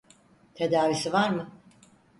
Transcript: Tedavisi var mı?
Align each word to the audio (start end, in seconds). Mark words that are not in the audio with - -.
Tedavisi 0.55 1.13
var 1.13 1.29
mı? 1.29 1.49